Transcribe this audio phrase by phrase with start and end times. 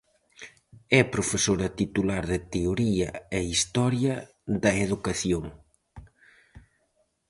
[0.99, 4.15] É profesora titular de Teoría e Historia
[4.63, 5.45] da Educación.